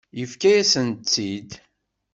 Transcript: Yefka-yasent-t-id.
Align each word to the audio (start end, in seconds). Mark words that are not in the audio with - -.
Yefka-yasent-t-id. 0.19 1.51